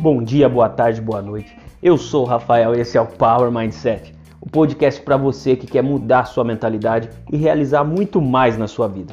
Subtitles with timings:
[0.00, 1.54] Bom dia, boa tarde, boa noite.
[1.82, 5.66] Eu sou o Rafael e esse é o Power Mindset, o podcast para você que
[5.66, 9.12] quer mudar sua mentalidade e realizar muito mais na sua vida.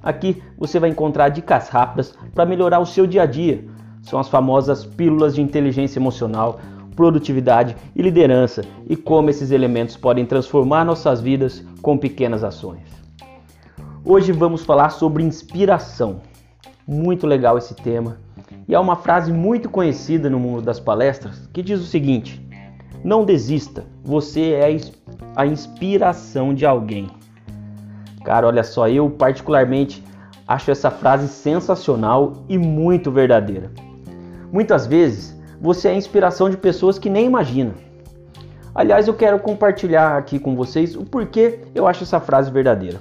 [0.00, 3.64] Aqui você vai encontrar dicas rápidas para melhorar o seu dia a dia.
[4.00, 6.60] São as famosas pílulas de inteligência emocional,
[6.94, 12.86] produtividade e liderança e como esses elementos podem transformar nossas vidas com pequenas ações.
[14.04, 16.20] Hoje vamos falar sobre inspiração.
[16.86, 18.27] Muito legal esse tema
[18.68, 22.40] e há uma frase muito conhecida no mundo das palestras que diz o seguinte:
[23.02, 24.78] Não desista, você é
[25.34, 27.08] a inspiração de alguém.
[28.22, 30.04] Cara, olha só, eu particularmente
[30.46, 33.70] acho essa frase sensacional e muito verdadeira.
[34.52, 37.72] Muitas vezes você é a inspiração de pessoas que nem imagina.
[38.74, 43.00] Aliás, eu quero compartilhar aqui com vocês o porquê eu acho essa frase verdadeira.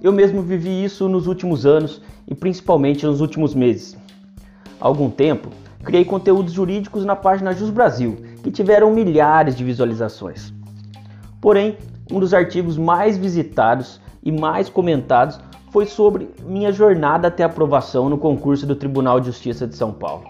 [0.00, 4.03] Eu mesmo vivi isso nos últimos anos e principalmente nos últimos meses.
[4.84, 5.48] Há algum tempo,
[5.82, 10.52] criei conteúdos jurídicos na página Jus Brasil, que tiveram milhares de visualizações.
[11.40, 11.78] Porém,
[12.12, 15.40] um dos artigos mais visitados e mais comentados
[15.72, 20.24] foi sobre minha jornada até aprovação no concurso do Tribunal de Justiça de São Paulo.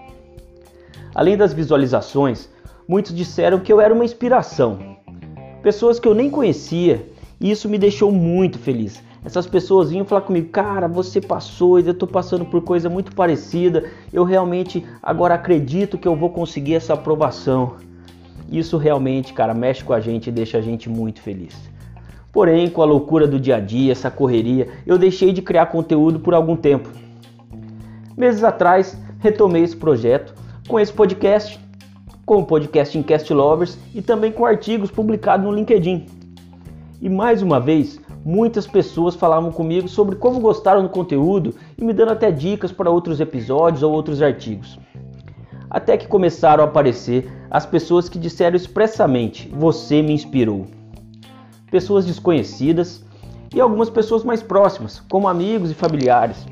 [1.13, 2.49] Além das visualizações,
[2.87, 4.79] muitos disseram que eu era uma inspiração.
[5.61, 7.05] Pessoas que eu nem conhecia,
[7.41, 11.91] e isso me deixou muito feliz, essas pessoas vinham falar comigo, cara, você passou, eu
[11.91, 16.93] estou passando por coisa muito parecida, eu realmente agora acredito que eu vou conseguir essa
[16.93, 17.77] aprovação.
[18.51, 21.55] Isso realmente, cara, mexe com a gente e deixa a gente muito feliz.
[22.31, 26.19] Porém, com a loucura do dia a dia, essa correria, eu deixei de criar conteúdo
[26.19, 26.87] por algum tempo.
[28.15, 30.35] Meses atrás, retomei esse projeto
[30.67, 31.59] com esse podcast,
[32.25, 36.05] com o podcast Incast Lovers e também com artigos publicados no LinkedIn.
[37.01, 41.93] E mais uma vez, muitas pessoas falavam comigo sobre como gostaram do conteúdo e me
[41.93, 44.79] dando até dicas para outros episódios ou outros artigos.
[45.69, 50.65] Até que começaram a aparecer as pessoas que disseram expressamente: Você me inspirou.
[51.69, 53.03] Pessoas desconhecidas
[53.53, 56.45] e algumas pessoas mais próximas, como amigos e familiares.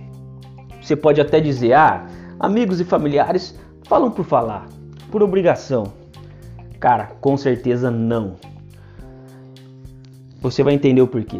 [0.81, 2.05] Você pode até dizer: Ah,
[2.39, 4.67] amigos e familiares falam por falar,
[5.09, 5.85] por obrigação.
[6.79, 8.35] Cara, com certeza não.
[10.43, 11.39] Você vai entender o porquê.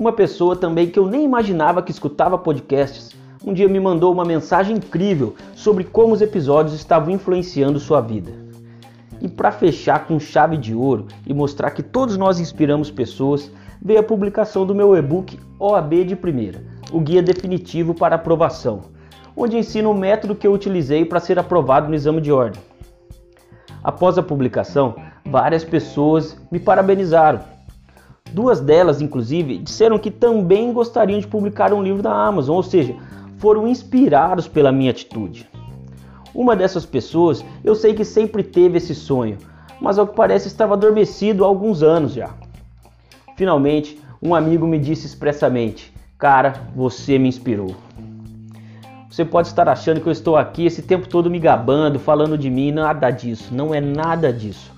[0.00, 3.14] Uma pessoa também que eu nem imaginava que escutava podcasts,
[3.44, 8.32] um dia me mandou uma mensagem incrível sobre como os episódios estavam influenciando sua vida.
[9.22, 13.48] E para fechar com chave de ouro e mostrar que todos nós inspiramos pessoas,
[13.80, 18.80] veio a publicação do meu e-book OAB de Primeira, o guia definitivo para aprovação,
[19.36, 22.60] onde ensino o método que eu utilizei para ser aprovado no exame de ordem.
[23.84, 27.54] Após a publicação, várias pessoas me parabenizaram
[28.32, 32.94] Duas delas, inclusive, disseram que também gostariam de publicar um livro da Amazon, ou seja,
[33.38, 35.48] foram inspirados pela minha atitude.
[36.34, 39.38] Uma dessas pessoas eu sei que sempre teve esse sonho,
[39.80, 42.30] mas ao que parece estava adormecido há alguns anos já.
[43.36, 47.74] Finalmente, um amigo me disse expressamente: Cara, você me inspirou.
[49.10, 52.50] Você pode estar achando que eu estou aqui esse tempo todo me gabando, falando de
[52.50, 54.75] mim, nada disso, não é nada disso.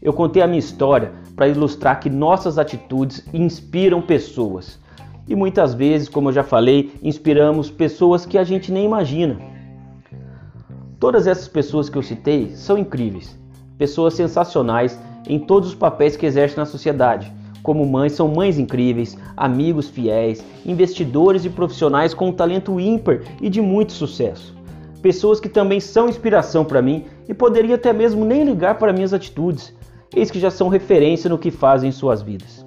[0.00, 4.78] Eu contei a minha história para ilustrar que nossas atitudes inspiram pessoas.
[5.26, 9.38] E muitas vezes, como eu já falei, inspiramos pessoas que a gente nem imagina.
[11.00, 13.38] Todas essas pessoas que eu citei são incríveis,
[13.76, 14.98] pessoas sensacionais
[15.28, 17.32] em todos os papéis que exercem na sociedade.
[17.62, 23.50] Como mães, são mães incríveis, amigos fiéis, investidores e profissionais com um talento ímpar e
[23.50, 24.56] de muito sucesso.
[25.02, 29.12] Pessoas que também são inspiração para mim e poderia até mesmo nem ligar para minhas
[29.12, 29.72] atitudes,
[30.14, 32.64] eis que já são referência no que fazem em suas vidas.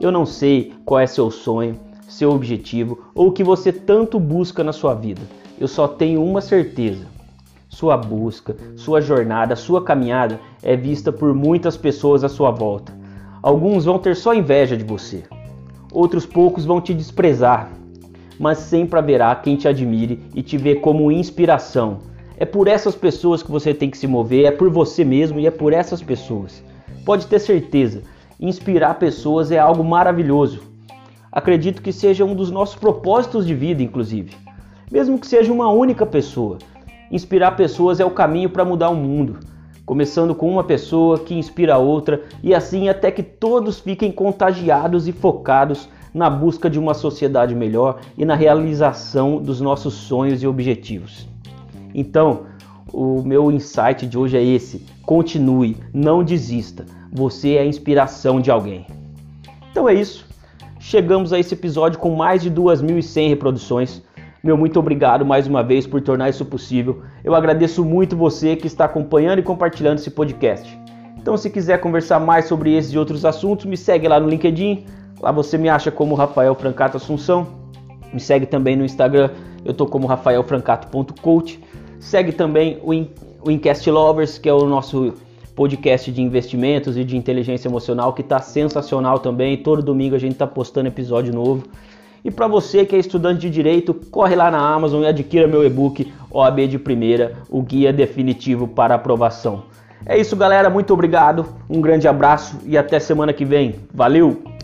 [0.00, 1.78] Eu não sei qual é seu sonho,
[2.08, 5.22] seu objetivo ou o que você tanto busca na sua vida.
[5.58, 7.06] Eu só tenho uma certeza.
[7.68, 12.94] Sua busca, sua jornada, sua caminhada é vista por muitas pessoas à sua volta.
[13.42, 15.24] Alguns vão ter só inveja de você.
[15.92, 17.70] Outros poucos vão te desprezar.
[18.38, 21.98] Mas sempre haverá quem te admire e te vê como inspiração
[22.38, 25.46] é por essas pessoas que você tem que se mover, é por você mesmo e
[25.46, 26.62] é por essas pessoas.
[27.04, 28.02] Pode ter certeza,
[28.38, 30.60] inspirar pessoas é algo maravilhoso.
[31.32, 34.34] Acredito que seja um dos nossos propósitos de vida, inclusive.
[34.90, 36.58] Mesmo que seja uma única pessoa.
[37.10, 39.38] Inspirar pessoas é o caminho para mudar o mundo.
[39.84, 45.06] Começando com uma pessoa que inspira a outra e assim até que todos fiquem contagiados
[45.06, 50.46] e focados na busca de uma sociedade melhor e na realização dos nossos sonhos e
[50.46, 51.28] objetivos.
[51.94, 52.46] Então,
[52.92, 56.86] o meu insight de hoje é esse: continue, não desista.
[57.12, 58.86] Você é a inspiração de alguém.
[59.70, 60.26] Então é isso.
[60.78, 64.02] Chegamos a esse episódio com mais de 2.100 reproduções.
[64.42, 67.02] Meu muito obrigado mais uma vez por tornar isso possível.
[67.24, 70.78] Eu agradeço muito você que está acompanhando e compartilhando esse podcast.
[71.18, 74.86] Então, se quiser conversar mais sobre esses e outros assuntos, me segue lá no LinkedIn.
[75.20, 77.48] Lá você me acha como Rafael Francato Assunção.
[78.12, 79.30] Me segue também no Instagram,
[79.64, 81.60] eu tô como rafaelfrancato.coach.
[81.98, 83.08] Segue também o, In
[83.42, 85.14] o Incast Lovers, que é o nosso
[85.54, 89.56] podcast de investimentos e de inteligência emocional, que está sensacional também.
[89.56, 91.64] Todo domingo a gente está postando episódio novo.
[92.24, 95.64] E para você que é estudante de direito, corre lá na Amazon e adquira meu
[95.64, 99.62] e-book OAB de primeira, o guia definitivo para aprovação.
[100.04, 100.68] É isso, galera.
[100.68, 101.46] Muito obrigado.
[101.70, 103.76] Um grande abraço e até semana que vem.
[103.94, 104.55] Valeu!